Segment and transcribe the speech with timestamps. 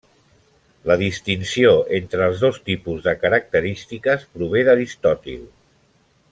[0.91, 5.49] La distinció entre els dos tipus de característiques prové d'Aristòtil.